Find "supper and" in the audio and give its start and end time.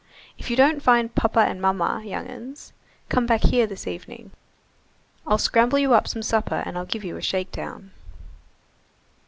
6.23-6.75